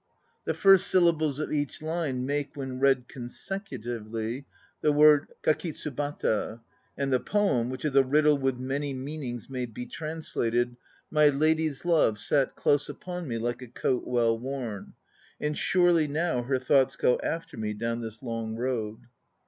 The 0.45 0.55
first 0.55 0.87
syllables 0.87 1.37
of 1.37 1.53
each 1.53 1.79
line 1.79 2.25
make, 2.25 2.55
when 2.55 2.79
read 2.79 3.07
consecutively, 3.07 4.45
the 4.81 4.91
word 4.91 5.27
Kakitsubata, 5.43 6.59
and 6.97 7.13
the 7.13 7.19
poem, 7.19 7.69
which 7.69 7.85
is 7.85 7.95
a 7.95 8.03
riddle 8.03 8.35
with 8.39 8.57
many 8.57 8.95
mean 8.95 9.21
ings, 9.21 9.47
may 9.47 9.67
be 9.67 9.85
translated: 9.85 10.75
"My 11.11 11.29
lady's 11.29 11.85
love 11.85 12.17
Sat 12.17 12.55
close 12.55 12.89
upon 12.89 13.27
me 13.27 13.37
like 13.37 13.61
a 13.61 13.67
coat 13.67 14.07
well 14.07 14.35
worn; 14.39 14.93
And 15.39 15.55
surely 15.55 16.07
now 16.07 16.41
Her 16.41 16.57
thoughts 16.57 16.95
go 16.95 17.19
after 17.21 17.55
me 17.55 17.75
down 17.75 18.01
this 18.01 18.23
long 18.23 18.55
road!" 18.55 19.01